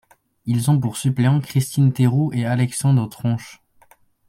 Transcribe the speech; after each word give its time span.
Ils 0.47 0.71
ont 0.71 0.79
pour 0.79 0.97
suppléants 0.97 1.39
Christine 1.41 1.93
Terrou 1.93 2.31
et 2.33 2.43
Alexandre 2.47 3.07
Tronche. 3.07 3.61